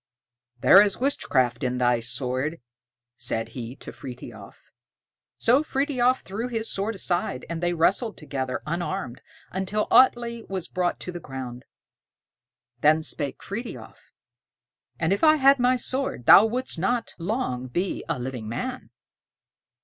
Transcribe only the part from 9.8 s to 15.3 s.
Atlé was brought to the ground. Then spake Frithiof: "And if